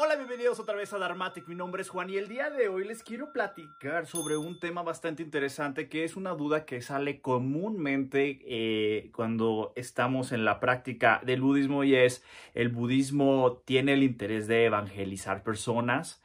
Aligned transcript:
Hola, 0.00 0.14
bienvenidos 0.14 0.60
otra 0.60 0.76
vez 0.76 0.92
a 0.92 0.98
Dharmatic. 0.98 1.48
Mi 1.48 1.56
nombre 1.56 1.82
es 1.82 1.88
Juan 1.88 2.08
y 2.08 2.18
el 2.18 2.28
día 2.28 2.50
de 2.50 2.68
hoy 2.68 2.86
les 2.86 3.02
quiero 3.02 3.32
platicar 3.32 4.06
sobre 4.06 4.36
un 4.36 4.60
tema 4.60 4.84
bastante 4.84 5.24
interesante 5.24 5.88
que 5.88 6.04
es 6.04 6.14
una 6.14 6.34
duda 6.34 6.64
que 6.66 6.80
sale 6.82 7.20
comúnmente 7.20 8.38
eh, 8.46 9.10
cuando 9.12 9.72
estamos 9.74 10.30
en 10.30 10.44
la 10.44 10.60
práctica 10.60 11.20
del 11.26 11.40
budismo 11.40 11.82
y 11.82 11.96
es, 11.96 12.22
¿el 12.54 12.68
budismo 12.68 13.60
tiene 13.64 13.94
el 13.94 14.04
interés 14.04 14.46
de 14.46 14.66
evangelizar 14.66 15.42
personas? 15.42 16.22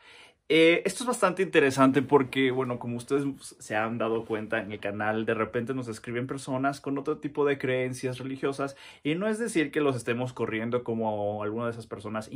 Eh, 0.49 0.83
esto 0.85 1.03
es 1.03 1.07
bastante 1.07 1.41
interesante 1.41 2.01
porque, 2.01 2.51
bueno, 2.51 2.77
como 2.77 2.97
ustedes 2.97 3.23
se 3.59 3.75
han 3.77 3.97
dado 3.97 4.25
cuenta 4.25 4.59
en 4.59 4.73
el 4.73 4.79
canal, 4.79 5.25
de 5.25 5.33
repente 5.33 5.73
nos 5.73 5.87
escriben 5.87 6.27
personas 6.27 6.81
con 6.81 6.97
otro 6.97 7.17
tipo 7.17 7.45
de 7.45 7.57
creencias 7.57 8.19
religiosas 8.19 8.75
y 9.03 9.15
no 9.15 9.27
es 9.27 9.39
decir 9.39 9.71
que 9.71 9.79
los 9.79 9.95
estemos 9.95 10.33
corriendo 10.33 10.83
como 10.83 11.41
algunas 11.43 11.67
de 11.67 11.71
esas 11.71 11.87
personas 11.87 12.29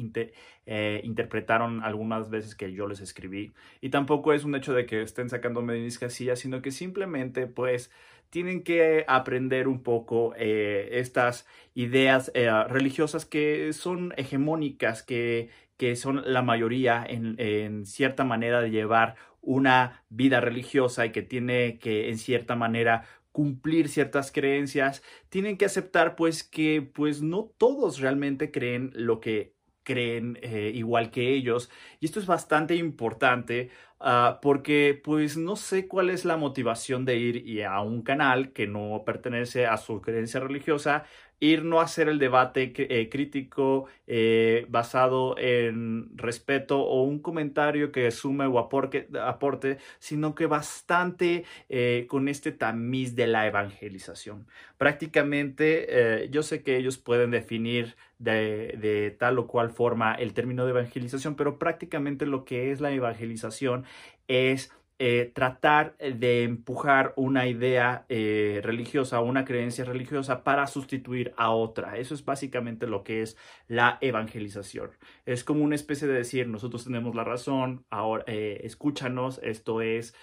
eh, 0.65 1.01
interpretaron 1.03 1.83
algunas 1.83 2.29
veces 2.29 2.55
que 2.55 2.71
yo 2.71 2.87
les 2.87 3.01
escribí. 3.01 3.53
Y 3.81 3.89
tampoco 3.89 4.33
es 4.33 4.45
un 4.45 4.55
hecho 4.55 4.73
de 4.73 4.85
que 4.85 5.01
estén 5.01 5.29
sacándome 5.29 5.73
de 5.73 5.81
mis 5.81 5.99
casillas, 5.99 6.39
sino 6.39 6.61
que 6.61 6.71
simplemente 6.71 7.45
pues 7.45 7.91
tienen 8.29 8.63
que 8.63 9.05
aprender 9.07 9.67
un 9.67 9.83
poco 9.83 10.33
eh, 10.37 10.89
estas 10.93 11.45
ideas 11.75 12.31
religiosas 12.33 13.25
que 13.25 13.71
son 13.71 14.13
hegemónicas, 14.17 15.03
que 15.03 15.49
que 15.77 15.95
son 15.95 16.21
la 16.25 16.41
mayoría 16.41 17.05
en, 17.07 17.85
cierta 17.85 18.23
manera 18.23 18.61
de 18.61 18.71
llevar 18.71 19.15
una 19.41 20.03
vida 20.09 20.41
religiosa 20.41 21.05
y 21.05 21.11
que 21.11 21.21
tiene 21.21 21.79
que 21.79 22.09
en 22.09 22.17
cierta 22.17 22.55
manera 22.55 23.05
cumplir 23.31 23.87
ciertas 23.87 24.31
creencias, 24.31 25.03
tienen 25.29 25.57
que 25.57 25.65
aceptar 25.65 26.15
pues 26.15 26.43
que 26.43 26.81
pues 26.81 27.21
no 27.21 27.51
todos 27.57 27.99
realmente 27.99 28.51
creen 28.51 28.91
lo 28.95 29.19
que 29.19 29.53
creen 29.83 30.37
eh, 30.41 30.71
igual 30.75 31.11
que 31.11 31.33
ellos. 31.33 31.69
Y 31.99 32.07
esto 32.07 32.19
es 32.19 32.25
bastante 32.25 32.75
importante 32.75 33.69
ah, 33.99 34.39
porque 34.41 34.99
pues 35.01 35.37
no 35.37 35.55
sé 35.55 35.87
cuál 35.87 36.09
es 36.09 36.25
la 36.25 36.35
motivación 36.35 37.05
de 37.05 37.17
ir 37.17 37.63
a 37.65 37.81
un 37.81 38.01
canal 38.01 38.51
que 38.51 38.67
no 38.67 39.03
pertenece 39.05 39.65
a 39.65 39.77
su 39.77 40.01
creencia 40.01 40.39
religiosa 40.41 41.05
ir 41.39 41.63
no 41.63 41.79
a 41.79 41.83
hacer 41.83 42.09
el 42.09 42.19
debate 42.19 42.73
eh, 42.75 43.09
crítico 43.09 43.85
eh, 44.07 44.65
basado 44.69 45.37
en 45.37 46.09
respeto 46.17 46.81
o 46.81 47.03
un 47.03 47.19
comentario 47.19 47.91
que 47.91 48.09
sume 48.11 48.45
o 48.45 48.59
aporte, 48.59 49.77
sino 49.99 50.33
que 50.35 50.47
bastante 50.47 51.45
eh, 51.69 52.05
con 52.09 52.27
este 52.27 52.51
tamiz 52.51 53.15
de 53.15 53.27
la 53.27 53.45
evangelización. 53.45 54.47
Prácticamente 54.77 56.27
yo 56.29 56.43
sé 56.43 56.61
que 56.61 56.77
ellos 56.77 56.97
pueden 56.97 57.31
definir 57.31 57.95
de, 58.19 58.75
de, 58.79 59.11
tal 59.11 59.39
o 59.39 59.47
cual 59.47 59.71
forma 59.71 60.13
el 60.13 60.33
término 60.33 60.65
de 60.65 60.71
evangelización, 60.71 61.35
pero 61.35 61.57
prácticamente 61.57 62.25
lo 62.25 62.45
que 62.45 62.71
es 62.71 62.79
la 62.79 62.91
evangelización 62.91 63.85
es 64.27 64.71
eh, 64.99 65.31
tratar 65.35 65.95
de 65.97 66.43
empujar 66.43 67.13
una 67.17 67.45
idea 67.45 68.05
eh, 68.09 68.61
religiosa, 68.63 69.21
una 69.21 69.45
creencia 69.45 69.85
religiosa 69.85 70.43
para 70.43 70.65
sustituir 70.65 71.33
a 71.37 71.51
otra. 71.51 71.97
Eso 71.97 72.15
es 72.15 72.25
básicamente 72.25 72.87
lo 72.87 73.03
que 73.03 73.21
es 73.21 73.37
la 73.67 73.99
evangelización. 74.01 74.89
Es 75.27 75.43
como 75.43 75.63
una 75.63 75.75
especie 75.75 76.07
de 76.07 76.15
decir, 76.15 76.47
nosotros 76.47 76.83
tenemos 76.83 77.13
la 77.13 77.23
razón, 77.23 77.85
ahora 77.91 78.23
eh, 78.25 78.61
escúchanos, 78.63 79.39
esto 79.43 79.81
es, 79.81 80.15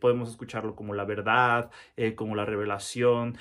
podemos 0.00 0.28
escucharlo 0.28 0.74
como 0.76 0.94
la 0.94 1.04
verdad, 1.04 1.70
como 2.16 2.34
la 2.34 2.44
revelación, 2.44 3.38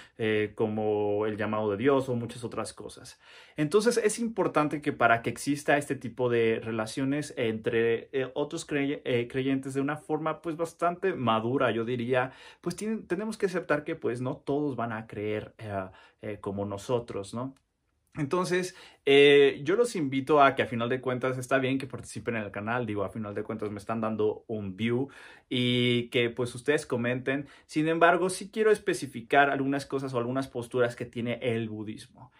como 0.55 1.25
el 1.25 1.37
llamado 1.37 1.71
de 1.71 1.77
Dios 1.77 2.07
o 2.07 2.15
muchas 2.15 2.43
otras 2.43 2.73
cosas. 2.73 3.19
Entonces 3.59 3.97
es 3.97 4.19
importante 4.19 4.81
que 4.81 4.93
para 4.93 5.21
que 5.21 5.29
exista 5.29 5.77
este 5.77 5.97
tipo 5.97 6.29
de 6.29 6.61
relaciones 6.63 7.33
entre 7.35 8.09
otros 8.33 8.63
creyentes 8.63 9.73
de 9.73 9.81
una 9.81 9.97
forma 9.97 10.41
pues 10.41 10.55
bastante 10.55 11.13
madura, 11.13 11.69
yo 11.71 11.83
diría, 11.83 12.31
pues 12.61 12.77
tenemos 12.77 13.37
que 13.37 13.47
aceptar 13.47 13.83
que 13.83 13.97
pues 13.97 14.21
no 14.21 14.37
todos 14.37 14.77
van 14.77 14.93
a 14.93 15.07
creer 15.07 15.55
eh, 15.57 15.89
eh, 16.21 16.37
como 16.39 16.65
nosotros, 16.65 17.33
¿no? 17.33 17.53
Entonces, 18.15 18.77
eh, 19.05 19.59
yo 19.65 19.75
los 19.75 19.97
invito 19.97 20.41
a 20.41 20.55
que 20.55 20.63
a 20.63 20.65
final 20.65 20.87
de 20.87 21.01
cuentas 21.01 21.37
está 21.37 21.57
bien 21.57 21.77
que 21.79 21.85
participen 21.87 22.37
en 22.37 22.43
el 22.43 22.51
canal, 22.51 22.85
digo, 22.85 23.03
a 23.03 23.09
final 23.09 23.35
de 23.35 23.43
cuentas 23.43 23.71
me 23.71 23.79
están 23.79 23.99
dando 23.99 24.45
un 24.47 24.77
view 24.77 25.09
y 25.49 26.07
que 26.11 26.29
pues 26.29 26.55
ustedes 26.55 26.85
comenten. 26.85 27.49
Sin 27.65 27.89
embargo, 27.89 28.29
sí 28.29 28.51
quiero 28.51 28.71
especificar 28.71 29.49
algunas 29.49 29.85
cosas 29.85 30.13
o 30.13 30.17
algunas 30.17 30.47
posturas 30.47 30.95
que 30.95 31.05
tiene 31.05 31.39
el 31.41 31.67
budismo. 31.67 32.31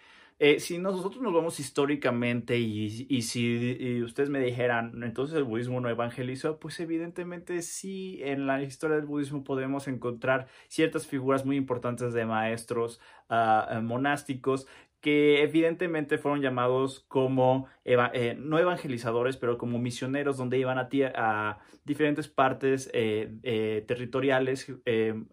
Eh, 0.41 0.61
si 0.61 0.77
nosotros 0.77 1.21
nos 1.21 1.33
vamos 1.33 1.59
históricamente 1.59 2.57
y, 2.57 3.05
y 3.09 3.23
si 3.23 4.01
ustedes 4.01 4.29
me 4.29 4.39
dijeran, 4.39 5.03
entonces 5.03 5.35
el 5.35 5.43
budismo 5.43 5.81
no 5.81 5.89
evangelizó, 5.89 6.59
pues 6.59 6.79
evidentemente 6.79 7.61
sí, 7.61 8.21
en 8.23 8.47
la 8.47 8.63
historia 8.63 8.95
del 8.95 9.05
budismo 9.05 9.43
podemos 9.43 9.89
encontrar 9.89 10.47
ciertas 10.69 11.07
figuras 11.07 11.45
muy 11.45 11.57
importantes 11.57 12.13
de 12.13 12.25
maestros 12.25 13.01
uh, 13.29 13.81
monásticos 13.81 14.65
que 15.01 15.43
evidentemente 15.43 16.17
fueron 16.17 16.41
llamados 16.41 17.01
como, 17.09 17.67
eh, 17.85 18.35
no 18.39 18.59
evangelizadores, 18.59 19.35
pero 19.37 19.57
como 19.57 19.77
misioneros, 19.79 20.37
donde 20.37 20.57
iban 20.57 20.77
a, 20.77 21.59
diferentes 21.85 22.27
partes 22.27 22.89
eh, 22.93 23.83
territoriales, 23.87 24.69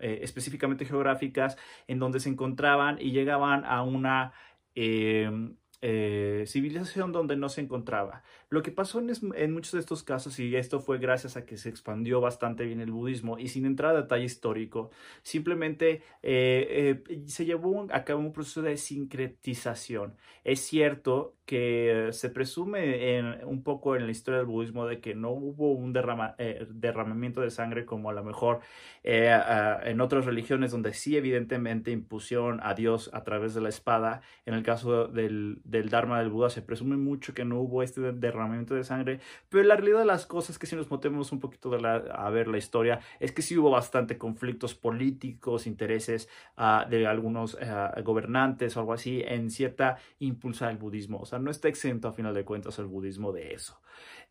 específicamente 0.00 0.84
geográficas, 0.84 1.59
en 1.89 1.99
donde 1.99 2.21
se 2.21 2.28
encontraban 2.28 2.99
y 3.00 3.11
llegaban 3.11 3.65
a 3.65 3.83
una 3.83 4.33
Em, 4.77 5.57
eh, 5.83 6.45
civilización 6.47 7.13
donde 7.13 7.37
no 7.37 7.49
se 7.49 7.61
encontraba. 7.61 8.23
Lo 8.49 8.63
que 8.63 8.73
pasó 8.73 9.01
en, 9.01 9.53
muchos 9.53 9.73
de 9.73 9.81
estos 9.81 10.03
casos, 10.03 10.39
y 10.39 10.57
esto 10.57 10.81
fue 10.81 10.99
gracias 10.99 11.37
a 11.37 11.45
que 11.45 11.59
se 11.59 11.69
expandió 11.69 12.21
bastante 12.21 12.65
bien 12.65 12.81
el 12.81 12.91
budismo, 12.91 13.39
y 13.39 13.49
sin 13.49 13.67
entrar 13.67 13.95
a 13.95 14.03
detalle 14.03 14.25
histórico, 14.25 14.91
simplemente 15.23 16.03
eh, 16.23 17.03
eh, 17.09 17.23
se 17.27 17.45
llevó 17.45 17.87
a 17.91 18.05
cabo 18.05 18.21
un 18.21 18.33
proceso 18.33 18.63
de 18.63 18.77
sincretización. 18.77 20.17
Es 20.45 20.61
cierto 20.61 21.35
que 21.45 22.09
se 22.13 22.31
presume 22.31 23.45
un 23.45 23.63
poco 23.63 23.95
en 23.95 24.07
la 24.07 24.11
historia 24.11 24.39
del 24.39 24.47
budismo 24.47 24.87
de 24.87 25.01
que 25.01 25.15
no 25.15 25.31
hubo 25.31 25.73
un 25.73 25.93
derramamiento 25.93 27.41
de 27.41 27.51
sangre 27.51 27.85
como 27.85 28.11
a 28.11 28.13
lo 28.13 28.25
mejor 28.25 28.61
en 29.05 30.01
otras 30.01 30.25
religiones 30.25 30.73
donde 30.73 30.93
sí 30.93 31.17
evidentemente 31.17 31.93
impusieron 31.93 32.61
a 32.63 32.75
Dios 32.75 33.11
a 33.13 33.23
través 33.23 33.55
de 33.55 33.61
la 33.61 33.69
espada. 33.69 34.23
En 34.45 34.55
el 34.55 34.63
caso 34.63 35.07
del, 35.07 35.61
del 35.66 35.88
Dharma 35.88 36.19
del 36.19 36.31
Buda 36.31 36.50
se 36.50 36.62
presume 36.62 36.97
mucho 36.97 37.34
que 37.34 37.44
no 37.44 37.60
hubo 37.60 37.82
este 37.82 38.00
derramamiento 38.12 38.75
de 38.75 38.84
sangre, 38.84 39.21
pero 39.49 39.65
la 39.65 39.77
realidad 39.77 40.00
de 40.00 40.04
las 40.06 40.27
cosas 40.27 40.59
que 40.59 40.66
si 40.66 40.77
nos 40.77 40.91
metemos 40.91 41.32
un 41.32 41.41
poquito 41.41 41.71
de 41.71 41.87
a 41.87 42.31
ver 42.31 42.49
la 42.49 42.59
historia 42.59 43.00
es 43.21 43.32
que 43.32 43.43
sí 43.43 43.56
hubo 43.59 43.71
bastante 43.71 44.19
conflictos 44.19 44.75
políticos, 44.75 45.66
intereses 45.66 46.28
ah, 46.56 46.87
de 46.88 47.06
algunos 47.06 47.56
ah, 47.60 47.94
gobernantes 48.03 48.77
o 48.77 48.81
algo 48.81 48.93
así 48.93 49.22
en 49.27 49.50
cierta 49.50 49.99
impulsa 50.19 50.69
del 50.69 50.78
budismo. 50.78 51.19
O 51.21 51.27
sea, 51.27 51.38
no 51.38 51.50
está 51.50 51.69
exento 51.69 52.09
a 52.09 52.12
final 52.12 52.34
de 52.34 52.44
cuentas 52.44 52.78
el 52.78 52.87
budismo 52.87 53.33
de 53.33 53.54
eso. 53.54 53.78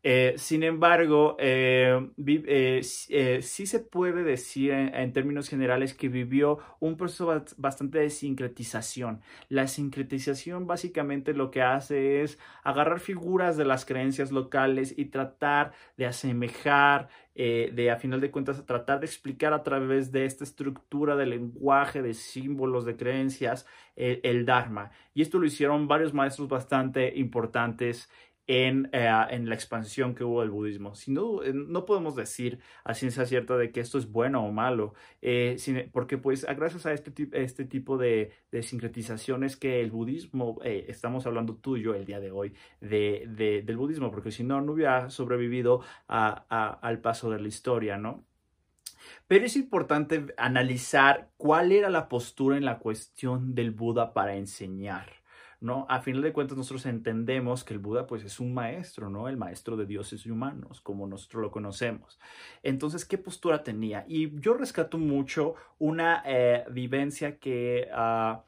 Eh, 0.08 0.34
sin 0.36 0.62
embargo, 0.62 1.36
eh, 1.40 2.10
eh, 2.16 3.40
sí 3.42 3.66
se 3.66 3.80
puede 3.80 4.22
decir 4.22 4.70
en, 4.70 5.12
términos 5.12 5.48
generales 5.48 5.94
que 5.94 6.08
vivió 6.08 6.60
un 6.78 6.96
proceso 6.96 7.42
bastante 7.56 7.98
de 7.98 8.10
sincretización. 8.10 9.20
La 9.48 9.66
sincretización 9.66 10.68
básicamente 10.68 11.34
lo 11.34 11.50
que 11.50 11.62
hace 11.62 12.22
es 12.22 12.38
agarrar 12.62 13.00
figuras 13.00 13.56
de 13.56 13.64
las 13.64 13.84
creencias 13.84 14.30
locales 14.30 14.94
y 14.96 15.06
tratar 15.06 15.72
de 15.96 16.06
asemejar 16.06 17.08
de 17.34 17.90
a 17.90 17.96
final 17.98 18.22
de 18.22 18.30
cuentas 18.30 18.64
tratar 18.64 19.00
de 19.00 19.04
explicar 19.04 19.52
a 19.52 19.62
través 19.62 20.10
de 20.10 20.24
esta 20.24 20.42
estructura 20.42 21.16
de 21.16 21.26
lenguaje, 21.26 22.00
de 22.00 22.14
símbolos, 22.14 22.86
de 22.86 22.96
creencias, 22.96 23.66
el 23.94 24.46
Dharma. 24.46 24.90
Y 25.12 25.20
esto 25.20 25.38
lo 25.38 25.44
hicieron 25.44 25.86
varios 25.86 26.14
maestros 26.14 26.48
bastante 26.48 27.12
importantes 27.18 28.08
en, 28.46 28.88
eh, 28.92 29.08
en, 29.30 29.48
la 29.48 29.54
expansión 29.54 30.14
que 30.14 30.24
hubo 30.24 30.40
del 30.40 30.50
budismo. 30.50 30.94
Si 30.94 31.10
no, 31.10 31.42
eh, 31.42 31.52
no 31.52 31.84
podemos 31.84 32.14
decir 32.14 32.60
a 32.84 32.94
ciencia 32.94 33.26
cierta 33.26 33.56
de 33.56 33.72
que 33.72 33.80
esto 33.80 33.98
es 33.98 34.10
bueno 34.10 34.44
o 34.44 34.52
malo, 34.52 34.94
eh, 35.22 35.56
porque 35.92 36.18
pues 36.18 36.44
gracias 36.44 36.86
a 36.86 36.92
este, 36.92 37.12
este 37.32 37.64
tipo 37.64 37.98
de, 37.98 38.32
de, 38.52 38.62
sincretizaciones 38.62 39.56
que 39.56 39.80
el 39.80 39.90
budismo, 39.90 40.58
estamos 40.62 41.26
hablando 41.26 41.56
tú 41.56 41.76
y 41.76 41.82
yo 41.82 41.94
el 41.94 42.04
día 42.04 42.20
de 42.20 42.30
hoy 42.30 42.54
de, 42.80 43.24
de 43.28 43.62
del 43.62 43.76
budismo, 43.76 44.10
porque 44.10 44.30
si 44.30 44.44
no, 44.44 44.60
no 44.60 44.72
hubiera 44.72 45.10
sobrevivido 45.10 45.82
a, 46.08 46.46
a, 46.48 46.68
al 46.70 47.00
paso 47.00 47.30
de 47.30 47.40
la 47.40 47.48
historia, 47.48 47.98
¿no? 47.98 48.24
Pero 49.28 49.44
es 49.46 49.56
importante 49.56 50.34
analizar 50.36 51.30
cuál 51.36 51.72
era 51.72 51.90
la 51.90 52.08
postura 52.08 52.56
en 52.56 52.64
la 52.64 52.78
cuestión 52.78 53.54
del 53.54 53.70
Buda 53.70 54.12
para 54.12 54.36
enseñar. 54.36 55.25
¿No? 55.60 55.86
A 55.88 56.00
final 56.00 56.22
de 56.22 56.32
cuentas 56.32 56.56
nosotros 56.56 56.86
entendemos 56.86 57.64
que 57.64 57.74
el 57.74 57.80
Buda 57.80 58.06
pues 58.06 58.24
es 58.24 58.40
un 58.40 58.54
maestro, 58.54 59.10
¿no? 59.10 59.28
El 59.28 59.36
maestro 59.36 59.76
de 59.76 59.86
dioses 59.86 60.26
y 60.26 60.30
humanos, 60.30 60.80
como 60.80 61.06
nosotros 61.06 61.42
lo 61.42 61.50
conocemos. 61.50 62.18
Entonces, 62.62 63.04
¿qué 63.04 63.18
postura 63.18 63.62
tenía? 63.62 64.04
Y 64.08 64.38
yo 64.40 64.54
rescato 64.54 64.98
mucho 64.98 65.54
una 65.78 66.22
eh, 66.26 66.64
vivencia 66.70 67.38
que... 67.38 67.88
Uh, 67.92 68.40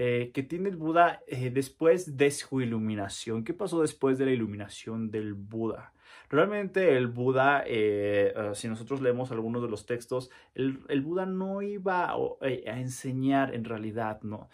eh, 0.00 0.30
que 0.32 0.44
tiene 0.44 0.68
el 0.68 0.76
Buda 0.76 1.22
eh, 1.26 1.50
después 1.50 2.16
de 2.16 2.30
su 2.30 2.60
iluminación. 2.60 3.42
¿Qué 3.42 3.52
pasó 3.52 3.80
después 3.80 4.16
de 4.16 4.26
la 4.26 4.30
iluminación 4.30 5.10
del 5.10 5.34
Buda? 5.34 5.92
Realmente 6.30 6.96
el 6.96 7.06
Buda, 7.06 7.64
eh, 7.66 8.32
ah, 8.36 8.54
si 8.54 8.68
nosotros 8.68 9.00
leemos 9.00 9.30
algunos 9.32 9.62
de 9.62 9.68
los 9.68 9.86
textos, 9.86 10.30
el, 10.54 10.78
Buda 11.02 11.26
no 11.26 11.62
iba 11.62 12.10
a, 12.10 12.16
enseñar 12.78 13.54
en 13.54 13.64
realidad, 13.64 14.20
¿no? 14.22 14.48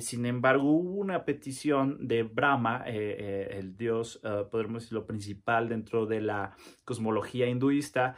sin 0.00 0.26
embargo, 0.26 0.70
hubo 0.70 0.94
una 0.94 1.24
petición 1.24 2.06
de 2.06 2.22
Brahma, 2.22 2.84
el 2.86 3.76
dios, 3.76 4.20
podemos 4.50 4.82
decirlo, 4.82 5.06
principal 5.06 5.68
dentro 5.68 6.06
de 6.06 6.20
la 6.20 6.56
cosmología 6.84 7.46
hinduista 7.46 8.16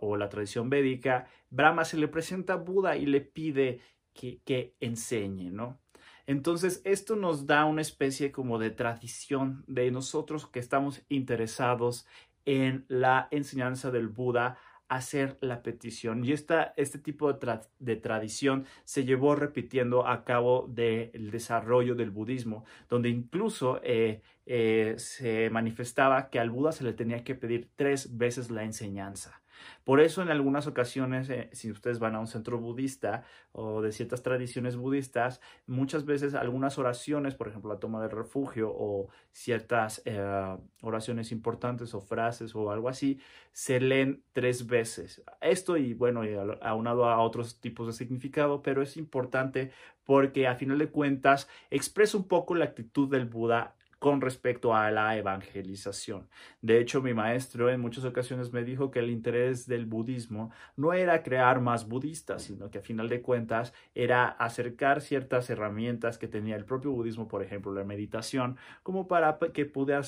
o 0.00 0.16
la 0.16 0.28
tradición 0.28 0.70
védica. 0.70 1.26
Brahma 1.50 1.84
se 1.84 1.98
le 1.98 2.08
presenta 2.08 2.54
a 2.54 2.56
Buda 2.56 2.96
y 2.96 3.06
le 3.06 3.20
pide 3.20 3.80
que, 4.12 4.74
enseñe, 4.80 5.50
¿no? 5.50 5.78
Entonces, 6.26 6.80
esto 6.84 7.16
nos 7.16 7.46
da 7.46 7.64
una 7.64 7.82
especie 7.82 8.32
como 8.32 8.58
de 8.58 8.70
tradición 8.70 9.64
de 9.66 9.90
nosotros 9.90 10.46
que 10.46 10.60
estamos 10.60 11.02
interesados 11.08 12.06
en 12.44 12.84
la 12.88 13.28
enseñanza 13.30 13.90
del 13.90 14.08
Buda 14.08 14.58
hacer 14.92 15.38
la 15.40 15.62
petición. 15.62 16.24
Y 16.24 16.32
esta, 16.32 16.74
este 16.76 16.98
tipo 16.98 17.32
de, 17.32 17.96
tradición 17.96 18.66
se 18.84 19.04
llevó 19.04 19.34
repitiendo 19.34 20.06
a 20.06 20.24
cabo 20.24 20.66
del 20.68 21.30
desarrollo 21.30 21.94
del 21.94 22.10
budismo, 22.10 22.64
donde 22.90 23.08
incluso 23.08 23.80
eh, 23.82 24.20
eh, 24.44 24.94
se 24.98 25.48
manifestaba 25.50 26.28
que 26.28 26.38
al 26.38 26.50
Buda 26.50 26.72
se 26.72 26.84
le 26.84 26.92
tenía 26.92 27.24
que 27.24 27.34
pedir 27.34 27.70
tres 27.74 28.18
veces 28.18 28.50
la 28.50 28.64
enseñanza. 28.64 29.41
Por 29.84 30.00
eso 30.00 30.22
en 30.22 30.30
algunas 30.30 30.66
ocasiones, 30.66 31.28
eh, 31.30 31.48
si 31.52 31.70
ustedes 31.70 31.98
van 31.98 32.14
a 32.14 32.20
un 32.20 32.26
centro 32.26 32.58
budista 32.58 33.24
o 33.52 33.82
de 33.82 33.92
ciertas 33.92 34.22
tradiciones 34.22 34.76
budistas, 34.76 35.40
muchas 35.66 36.04
veces 36.04 36.34
algunas 36.34 36.78
oraciones, 36.78 37.34
por 37.34 37.48
ejemplo 37.48 37.72
la 37.72 37.80
toma 37.80 38.00
del 38.00 38.10
refugio 38.10 38.70
o 38.74 39.08
ciertas 39.32 40.02
eh, 40.04 40.56
oraciones 40.82 41.32
importantes 41.32 41.94
o 41.94 42.00
frases 42.00 42.54
o 42.54 42.70
algo 42.70 42.88
así, 42.88 43.20
se 43.52 43.80
leen 43.80 44.22
tres 44.32 44.66
veces. 44.66 45.22
Esto 45.40 45.76
y 45.76 45.94
bueno, 45.94 46.22
aunado 46.62 47.06
a 47.06 47.20
otros 47.20 47.60
tipos 47.60 47.86
de 47.86 47.92
significado, 47.92 48.62
pero 48.62 48.82
es 48.82 48.96
importante 48.96 49.72
porque 50.04 50.46
a 50.46 50.56
final 50.56 50.78
de 50.78 50.88
cuentas 50.88 51.48
expresa 51.70 52.16
un 52.16 52.28
poco 52.28 52.54
la 52.54 52.64
actitud 52.64 53.08
del 53.08 53.26
Buda 53.26 53.74
con 54.02 54.20
respecto 54.20 54.74
a 54.74 54.90
la 54.90 55.16
evangelización. 55.16 56.28
De 56.60 56.80
hecho, 56.80 57.00
mi 57.02 57.14
maestro 57.14 57.70
en 57.70 57.80
muchas 57.80 58.04
ocasiones 58.04 58.52
me 58.52 58.64
dijo 58.64 58.90
que 58.90 58.98
el 58.98 59.10
interés 59.10 59.68
del 59.68 59.86
budismo 59.86 60.50
no 60.74 60.92
era 60.92 61.22
crear 61.22 61.60
más 61.60 61.86
budistas, 61.86 62.42
sino 62.42 62.68
que 62.68 62.78
a 62.78 62.82
final 62.82 63.08
de 63.08 63.22
cuentas 63.22 63.72
era 63.94 64.26
acercar 64.26 65.02
ciertas 65.02 65.48
herramientas 65.50 66.18
que 66.18 66.26
tenía 66.26 66.56
el 66.56 66.64
propio 66.64 66.90
budismo, 66.90 67.28
por 67.28 67.44
ejemplo, 67.44 67.72
la 67.72 67.84
meditación, 67.84 68.56
como 68.82 69.06
para 69.06 69.38
que 69.38 69.66
pudiera, 69.66 70.02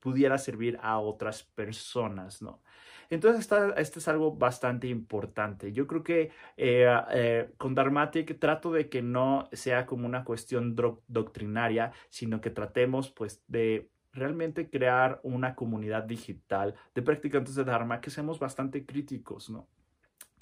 pudiera 0.00 0.38
servir 0.38 0.78
a 0.82 0.98
otras 0.98 1.42
personas, 1.42 2.42
¿no? 2.42 2.62
Entonces, 3.08 3.48
esto 3.76 3.98
es 3.98 4.08
algo 4.08 4.32
bastante 4.32 4.88
importante. 4.88 5.72
Yo 5.72 5.86
creo 5.86 6.02
que 6.02 6.30
eh, 6.56 6.86
eh, 7.12 7.50
con 7.56 7.74
Dharmatic 7.74 8.38
trato 8.38 8.72
de 8.72 8.88
que 8.88 9.02
no 9.02 9.48
sea 9.52 9.86
como 9.86 10.06
una 10.06 10.24
cuestión 10.24 10.74
doctrinaria, 11.06 11.92
sino 12.08 12.40
que 12.40 12.50
tratemos 12.50 13.10
pues 13.10 13.42
de 13.46 13.90
realmente 14.12 14.68
crear 14.68 15.20
una 15.22 15.54
comunidad 15.54 16.04
digital 16.04 16.74
de 16.94 17.02
practicantes 17.02 17.54
de 17.54 17.64
Dharma 17.64 18.00
que 18.00 18.10
seamos 18.10 18.38
bastante 18.38 18.84
críticos, 18.84 19.50
¿no? 19.50 19.68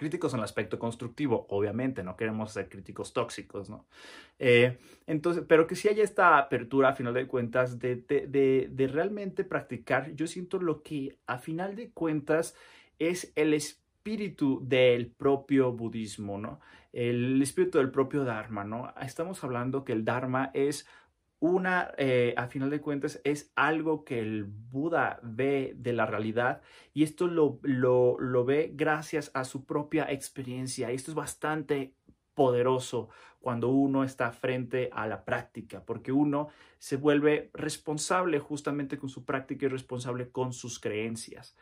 Críticos 0.04 0.34
en 0.34 0.40
el 0.40 0.44
aspecto 0.44 0.78
constructivo, 0.78 1.46
obviamente, 1.48 2.02
no 2.02 2.14
queremos 2.14 2.52
ser 2.52 2.68
críticos 2.68 3.14
tóxicos, 3.14 3.70
¿no? 3.70 3.86
Eh, 4.38 4.76
entonces, 5.06 5.44
pero 5.48 5.66
que 5.66 5.76
si 5.76 5.88
haya 5.88 6.04
esta 6.04 6.36
apertura, 6.36 6.90
a 6.90 6.94
final 6.94 7.14
de 7.14 7.26
cuentas, 7.26 7.78
de, 7.78 7.96
de, 7.96 8.68
de, 8.70 8.86
realmente 8.86 9.44
practicar, 9.44 10.14
yo 10.14 10.26
siento 10.26 10.60
lo 10.60 10.82
que 10.82 11.16
a 11.26 11.38
final 11.38 11.74
de 11.74 11.90
cuentas 11.90 12.54
es 12.98 13.32
el 13.34 13.54
espíritu 13.54 14.60
del 14.62 15.06
propio 15.06 15.72
budismo, 15.72 16.36
¿no? 16.36 16.60
El 16.92 17.40
espíritu 17.40 17.78
del 17.78 17.90
propio 17.90 18.24
Dharma, 18.24 18.62
¿no? 18.62 18.92
Estamos 19.00 19.42
hablando 19.42 19.84
que 19.84 19.92
el 19.92 20.04
Dharma 20.04 20.50
es 20.52 20.86
una, 21.44 21.92
eh, 21.98 22.32
a 22.38 22.46
final 22.46 22.70
de 22.70 22.80
cuentas, 22.80 23.20
es 23.22 23.52
algo 23.54 24.02
que 24.06 24.18
el 24.18 24.44
Buda 24.44 25.20
ve 25.22 25.74
de 25.76 25.92
la 25.92 26.06
realidad 26.06 26.62
y 26.94 27.02
esto 27.02 27.26
lo, 27.26 27.60
lo, 27.62 28.44
ve 28.46 28.72
gracias 28.74 29.30
a 29.34 29.44
su 29.44 29.66
propia 29.66 30.10
experiencia. 30.10 30.90
Esto 30.90 31.10
es 31.10 31.14
bastante 31.14 31.96
poderoso 32.32 33.10
cuando 33.40 33.68
uno 33.68 34.04
está 34.04 34.32
frente 34.32 34.88
a 34.90 35.06
la 35.06 35.26
práctica, 35.26 35.84
porque 35.84 36.12
uno 36.12 36.48
se 36.78 36.96
vuelve 36.96 37.50
responsable 37.52 38.38
justamente 38.38 38.96
con 38.96 39.10
su 39.10 39.26
práctica 39.26 39.66
y 39.66 39.68
responsable 39.68 40.30
con 40.30 40.54
sus 40.54 40.80
creencias. 40.80 41.54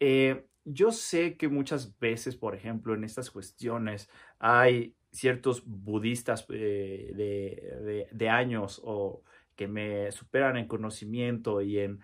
Eh, 0.00 0.48
yo 0.64 0.90
sé 0.90 1.36
que 1.36 1.46
muchas 1.46 1.96
veces, 2.00 2.34
por 2.34 2.56
ejemplo, 2.56 2.92
en 2.92 3.04
estas 3.04 3.30
cuestiones 3.30 4.10
hay 4.40 4.96
ciertos 5.18 5.64
budistas 5.66 6.46
eh, 6.50 8.06
de, 8.12 8.28
años 8.28 8.80
o 8.84 9.22
que 9.56 9.66
me 9.66 10.12
superan 10.12 10.56
en 10.56 10.68
conocimiento 10.68 11.60
y 11.60 11.78
en, 11.80 12.00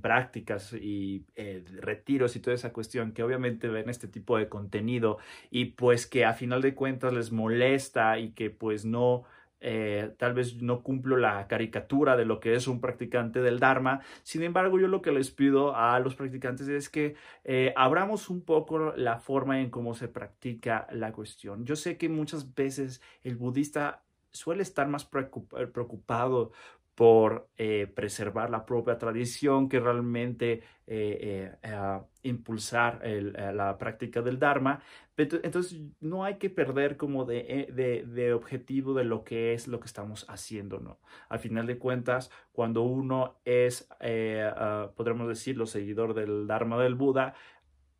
prácticas 0.00 0.72
y 0.72 1.26
eh, 1.36 1.62
retiros 1.78 2.36
y 2.36 2.40
toda 2.40 2.54
esa 2.54 2.72
cuestión 2.72 3.12
que 3.12 3.22
obviamente 3.22 3.68
ven 3.68 3.90
este 3.90 4.08
tipo 4.08 4.38
de 4.38 4.48
contenido 4.48 5.18
y 5.50 5.66
pues 5.66 6.06
que 6.06 6.24
a 6.24 6.32
final 6.32 6.62
de 6.62 6.74
cuentas 6.74 7.12
les 7.12 7.32
molesta 7.32 8.18
y 8.18 8.30
que 8.30 8.48
pues 8.48 8.86
no 8.86 9.24
eh, 9.60 10.14
tal 10.18 10.34
vez 10.34 10.60
no 10.60 10.82
cumplo 10.82 11.16
la 11.16 11.46
caricatura 11.46 12.16
de 12.16 12.24
lo 12.24 12.40
que 12.40 12.54
es 12.54 12.66
un 12.66 12.80
practicante 12.80 13.40
del 13.40 13.60
Dharma. 13.60 14.00
Sin 14.22 14.42
embargo, 14.42 14.78
yo 14.78 14.88
lo 14.88 15.02
que 15.02 15.12
les 15.12 15.30
pido 15.30 15.74
a 15.74 15.98
los 16.00 16.14
practicantes 16.14 16.68
es 16.68 16.88
que 16.88 17.14
eh, 17.44 17.72
abramos 17.76 18.28
un 18.28 18.42
poco 18.42 18.94
la 18.96 19.18
forma 19.18 19.60
en 19.60 19.70
cómo 19.70 19.94
se 19.94 20.08
practica 20.08 20.86
la 20.92 21.12
cuestión. 21.12 21.64
Yo 21.64 21.76
sé 21.76 21.96
que 21.96 22.08
muchas 22.08 22.54
veces 22.54 23.00
el 23.22 23.36
budista 23.36 24.04
suele 24.30 24.62
estar 24.62 24.88
más 24.88 25.04
preocupado 25.04 26.52
por 26.94 27.48
eh, 27.56 27.90
preservar 27.92 28.50
la 28.50 28.64
propia 28.64 28.98
tradición 28.98 29.68
que 29.68 29.80
realmente 29.80 30.62
eh, 30.86 31.52
eh, 31.62 32.00
impulsar 32.22 33.02
la 33.04 33.76
práctica 33.78 34.22
del 34.22 34.38
Dharma. 34.38 34.80
Entonces 35.16 35.80
no 36.00 36.24
hay 36.24 36.36
que 36.36 36.50
perder 36.50 36.96
como 36.96 37.24
de, 37.24 37.68
de, 38.06 38.32
objetivo 38.32 38.94
de 38.94 39.04
lo 39.04 39.24
que 39.24 39.54
es 39.54 39.68
lo 39.68 39.80
que 39.80 39.86
estamos 39.86 40.24
haciendo, 40.28 40.80
¿no? 40.80 40.98
Al 41.28 41.38
final 41.38 41.66
de 41.66 41.78
cuentas, 41.78 42.30
cuando 42.52 42.82
uno 42.82 43.36
es, 43.44 43.88
uh, 44.00 44.92
podremos 44.94 45.28
decirlo, 45.28 45.66
seguidor 45.66 46.14
del 46.14 46.48
Dharma 46.48 46.82
del 46.82 46.96
Buda, 46.96 47.34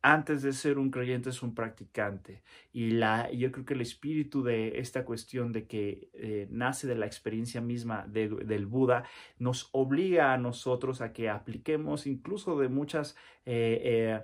antes 0.07 0.43
de 0.43 0.53
ser 0.53 0.77
un 0.77 0.91
creyente 0.91 1.31
es 1.31 1.41
un 1.41 1.55
practicante. 1.55 2.43
Y 2.71 2.91
la, 2.91 3.31
yo 3.31 3.51
creo 3.51 3.65
que 3.65 3.73
el 3.73 3.81
espíritu 3.81 4.43
de 4.43 4.77
esta 4.77 5.03
cuestión 5.03 5.51
de 5.51 5.65
que 5.65 6.09
eh, 6.13 6.45
nace 6.51 6.85
de 6.85 6.93
la 6.93 7.07
experiencia 7.07 7.59
misma 7.59 8.05
del 8.07 8.67
Buda 8.67 9.05
nos 9.39 9.67
obliga 9.71 10.31
a 10.31 10.37
nosotros 10.37 11.01
a 11.01 11.11
que 11.11 11.27
apliquemos 11.27 12.05
incluso 12.05 12.59
de 12.59 12.69
muchas 12.69 13.15
eh, 13.47 13.81
eh, 13.83 14.23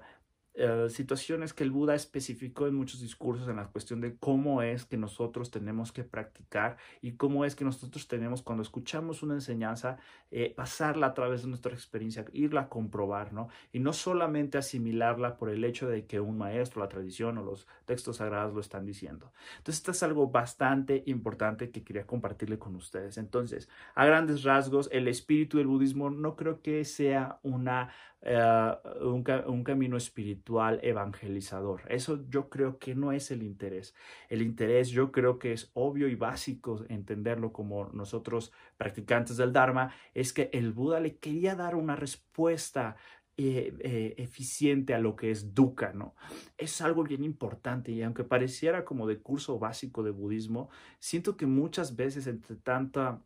eh, 0.54 0.88
situaciones 0.90 1.54
que 1.54 1.64
el 1.64 1.72
Buda 1.72 1.96
especificó 1.96 2.68
en 2.68 2.76
muchos 2.76 3.00
discursos 3.00 3.48
en 3.48 3.56
la 3.56 3.68
cuestión 3.68 4.02
de 4.02 4.18
cómo 4.18 4.62
es 4.62 4.86
que 4.86 4.98
nosotros 4.98 5.50
tenemos 5.50 5.94
que 5.94 6.04
practicar 6.04 6.78
y 7.02 7.14
cómo 7.14 7.46
es 7.46 7.56
que 7.56 7.64
nosotros 7.64 8.08
tenemos 8.10 8.42
cuando 8.42 8.62
escuchamos 8.62 9.24
una 9.24 9.36
enseñanza 9.36 9.98
eh, 10.30 10.54
pasarla 10.54 11.08
a 11.08 11.14
través 11.14 11.44
de 11.44 11.48
nuestra 11.48 11.72
experiencia, 11.72 12.26
irla 12.34 12.62
a 12.62 12.70
comprobar, 12.70 13.32
¿no? 13.32 13.48
Y 13.72 13.80
no 13.80 13.94
solamente 13.94 14.58
asimilarla 14.58 15.38
por 15.38 15.50
el 15.50 15.64
hecho 15.64 15.88
de 15.88 16.06
que 16.06 16.20
un 16.20 16.38
maestro, 16.38 16.82
la 16.82 16.90
tradición 16.90 17.38
o 17.38 17.44
los 17.44 17.66
textos 17.86 18.18
sagrados 18.18 18.54
lo 18.54 18.60
están 18.60 18.86
diciendo. 18.86 19.32
Entonces, 19.58 19.76
esto 19.76 19.92
es 19.92 20.04
algo 20.04 20.28
bastante 20.28 21.04
importante 21.06 21.72
que 21.72 21.84
quería 21.84 22.06
compartirle 22.06 22.60
con 22.60 22.76
ustedes. 22.76 23.18
Entonces, 23.18 23.70
a 23.96 24.06
grandes 24.06 24.44
rasgos, 24.44 24.90
el 24.92 25.08
espíritu 25.08 25.58
del 25.58 25.68
budismo 25.68 26.10
no 26.10 26.36
creo 26.36 26.62
que 26.62 26.84
sea 26.84 27.40
una 27.44 27.90
eh, 28.24 28.74
un, 29.02 29.64
camino 29.64 29.98
espiritual 29.98 30.80
evangelizador. 30.84 31.82
Eso 31.88 32.24
yo 32.30 32.50
creo 32.50 32.78
que 32.78 32.94
no 32.94 33.12
es 33.12 33.32
el 33.32 33.42
interés. 33.42 33.96
El 34.30 34.44
interés 34.44 34.90
yo 34.90 35.12
creo 35.12 35.40
que 35.40 35.54
es 35.54 35.72
obvio 35.74 36.08
y 36.08 36.16
básico 36.16 36.86
entenderlo 36.90 37.52
como 37.52 37.90
nosotros 37.94 38.52
practicantes 38.78 39.38
del 39.38 39.54
Dharma, 39.54 39.94
es 40.14 40.34
que 40.34 40.52
el 40.54 40.72
Buda 40.72 41.00
le 41.00 41.18
quería 41.18 41.56
dar 41.56 41.76
una 41.76 41.96
respuesta 41.96 42.96
eh, 43.38 43.74
eh, 43.80 44.14
eficiente 44.18 44.94
a 44.94 45.00
lo 45.00 45.16
que 45.16 45.32
es 45.32 45.56
dukkha, 45.56 45.94
¿no? 45.94 46.16
Es 46.58 46.80
algo 46.82 47.04
bien 47.04 47.24
importante 47.24 47.92
y 47.92 48.04
aunque 48.04 48.24
pareciera 48.24 48.86
como 48.86 49.08
de 49.08 49.20
curso 49.20 49.58
básico 49.58 50.04
de 50.04 50.12
budismo, 50.12 50.70
siento 51.00 51.38
que 51.38 51.48
muchas 51.48 51.96
veces 51.96 52.28
entre 52.28 52.56
tanta 52.58 53.24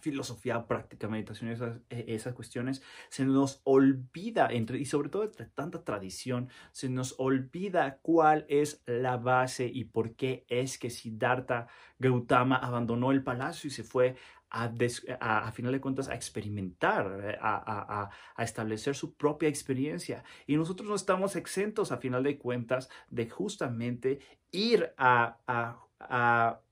filosofía, 0.00 0.66
práctica, 0.66 1.08
meditación, 1.08 1.50
esas, 1.50 1.78
e, 1.90 2.04
esas 2.08 2.34
cuestiones, 2.34 2.82
se 3.08 3.24
nos 3.24 3.60
olvida, 3.64 4.48
entre, 4.50 4.78
y 4.78 4.84
sobre 4.84 5.08
todo 5.08 5.24
entre 5.24 5.46
tanta 5.46 5.82
tradición, 5.82 6.48
se 6.72 6.88
nos 6.88 7.14
olvida 7.18 7.98
cuál 8.02 8.44
es 8.48 8.82
la 8.86 9.16
base 9.16 9.66
y 9.66 9.84
por 9.84 10.14
qué 10.14 10.44
es 10.48 10.78
que 10.78 10.90
Siddhartha 10.90 11.68
Gautama 11.98 12.56
abandonó 12.56 13.12
el 13.12 13.22
palacio 13.22 13.68
y 13.68 13.70
se 13.70 13.84
fue 13.84 14.16
a, 14.50 14.72
a, 15.20 15.52
final 15.52 15.72
de 15.72 15.80
cuentas 15.80 16.08
a 16.08 16.14
experimentar, 16.14 17.38
a, 17.40 18.10
a, 18.36 18.42
establecer 18.42 18.94
su 18.94 19.14
propia 19.14 19.48
experiencia. 19.48 20.24
Y 20.46 20.56
nosotros 20.56 20.88
no 20.88 20.94
estamos 20.94 21.36
exentos 21.36 21.92
a 21.92 21.98
final 21.98 22.22
de 22.22 22.38
cuentas 22.38 22.88
de 23.10 23.28
justamente 23.28 24.20
ir 24.50 24.94
a 24.96 25.80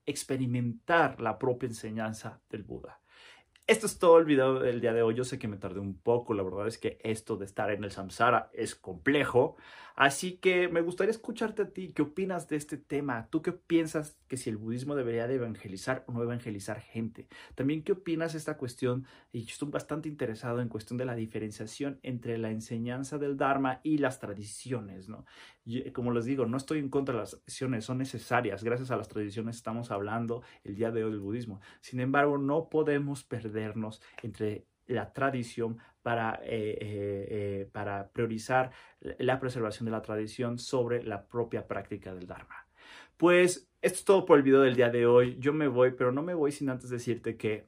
experimentar 0.07 1.21
la 1.21 1.37
propia 1.37 1.67
enseñanza 1.67 2.39
del 2.49 2.63
Buda. 2.63 2.99
Esto 3.67 3.85
es 3.85 3.99
todo 3.99 4.17
el 4.17 4.23
video 4.23 4.59
del 4.59 4.79
día 4.79 4.93
de 4.93 5.01
hoy. 5.01 5.13
Yo 5.13 5.25
sé 5.25 5.37
que 5.37 5.49
me 5.49 5.57
tardé 5.57 5.81
un 5.81 5.99
poco. 5.99 6.33
La 6.33 6.41
verdad 6.41 6.67
es 6.67 6.77
que 6.77 6.99
esto 7.03 7.35
de 7.35 7.43
estar 7.43 7.69
en 7.69 7.83
el 7.83 7.91
samsara 7.91 8.49
es 8.53 8.75
complejo. 8.75 9.57
Así 9.97 10.37
que 10.37 10.67
me 10.67 10.81
gustaría 10.81 11.09
escucharte 11.09 11.63
a 11.63 11.69
ti. 11.71 11.91
¿Qué 11.91 12.03
opinas 12.03 12.47
de 12.47 12.55
este 12.55 12.77
tema? 12.77 13.27
¿Tú 13.31 13.41
qué 13.41 13.51
piensas 13.51 14.15
que 14.27 14.37
si 14.37 14.51
el 14.51 14.57
budismo 14.57 14.95
debería 14.95 15.27
de 15.27 15.33
evangelizar 15.33 16.03
o 16.05 16.11
no 16.11 16.21
evangelizar 16.21 16.79
gente? 16.81 17.27
También, 17.55 17.81
¿qué 17.81 17.93
opinas 17.93 18.33
de 18.33 18.37
esta 18.37 18.57
cuestión? 18.57 19.07
Y 19.31 19.41
yo 19.41 19.53
estoy 19.53 19.71
bastante 19.71 20.07
interesado 20.07 20.61
en 20.61 20.69
cuestión 20.69 20.99
de 20.99 21.05
la 21.05 21.15
diferenciación 21.15 21.99
entre 22.03 22.37
la 22.37 22.51
enseñanza 22.51 23.17
del 23.17 23.37
Dharma 23.37 23.81
y 23.81 23.97
las 23.97 24.19
tradiciones, 24.19 25.09
¿no? 25.09 25.25
como 25.93 26.11
les 26.11 26.25
digo, 26.25 26.45
no 26.45 26.57
estoy 26.57 26.77
en 26.77 26.89
contra 26.89 27.15
de 27.15 27.21
las 27.21 27.31
tradiciones, 27.31 27.83
son 27.83 27.97
necesarias. 27.97 28.63
Gracias 28.63 28.91
a 28.91 28.97
las 28.97 29.07
tradiciones 29.07 29.55
estamos 29.55 29.89
hablando 29.89 30.43
el 30.63 30.75
día 30.75 30.91
de 30.91 31.03
hoy 31.03 31.11
del 31.11 31.19
budismo. 31.21 31.59
Sin 31.81 31.99
embargo, 32.01 32.37
no 32.37 32.69
podemos 32.69 33.23
perdernos 33.23 34.01
entre 34.21 34.67
la 34.87 35.13
tradición 35.13 35.77
para, 36.01 36.39
eh, 36.43 36.77
eh, 36.79 37.27
eh, 37.29 37.69
para 37.71 38.09
priorizar 38.09 38.71
la 39.01 39.39
preservación 39.39 39.85
de 39.85 39.91
la 39.91 40.01
tradición 40.01 40.57
sobre 40.57 41.03
la 41.03 41.27
propia 41.27 41.67
práctica 41.67 42.13
del 42.13 42.27
Dharma. 42.27 42.65
Pues 43.17 43.69
esto 43.81 43.97
es 43.97 44.05
todo 44.05 44.25
por 44.25 44.37
el 44.37 44.43
video 44.43 44.61
del 44.61 44.75
día 44.75 44.89
de 44.89 45.05
hoy. 45.05 45.37
Yo 45.39 45.53
me 45.53 45.67
voy, 45.67 45.91
pero 45.91 46.11
no 46.11 46.23
me 46.23 46.33
voy 46.33 46.51
sin 46.51 46.69
antes 46.69 46.89
decirte 46.89 47.35
que 47.35 47.67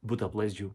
Buddha 0.00 0.26
bless 0.26 0.54
you. 0.54 0.74